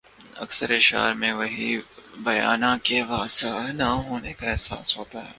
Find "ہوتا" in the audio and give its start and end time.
4.97-5.23